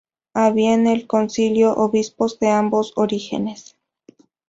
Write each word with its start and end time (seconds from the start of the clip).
Había 0.33 0.73
en 0.73 0.87
el 0.87 1.05
concilio 1.05 1.73
obispos 1.73 2.39
de 2.39 2.49
ambos 2.49 2.93
orígenes. 2.95 3.75